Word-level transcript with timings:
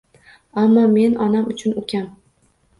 Аmmo 0.61 0.85
men 0.95 1.15
onam 1.27 1.53
uchun 1.55 1.79
ukam. 1.85 2.11